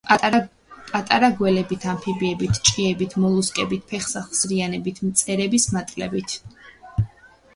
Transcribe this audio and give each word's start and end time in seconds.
იკვებება 0.01 0.29
თევზით, 0.35 0.87
პატარ-პატარა 0.93 1.27
გველებით, 1.41 1.83
ამფიბიებით, 1.91 2.61
ჭიებით, 2.69 3.13
მოლუსკებით, 3.25 3.85
ფეხსახსრიანებით, 3.91 5.01
მწერების 5.09 5.67
მატლებით. 5.77 6.35